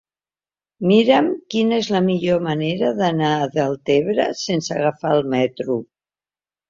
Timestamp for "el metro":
5.19-5.77